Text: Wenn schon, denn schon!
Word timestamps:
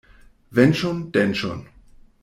Wenn 0.49 0.73
schon, 0.73 1.11
denn 1.11 1.35
schon! 1.35 1.67